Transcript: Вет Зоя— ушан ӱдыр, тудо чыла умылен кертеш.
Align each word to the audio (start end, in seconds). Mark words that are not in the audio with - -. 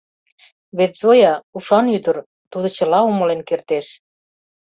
Вет 0.77 0.93
Зоя— 1.01 1.33
ушан 1.57 1.85
ӱдыр, 1.97 2.17
тудо 2.51 2.67
чыла 2.77 2.99
умылен 3.09 3.41
кертеш. 3.49 3.85